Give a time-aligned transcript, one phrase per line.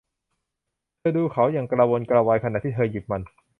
[0.97, 3.21] เธอดูเขาอย่างกระวนกระวายขณะที่เธอหยิบมัน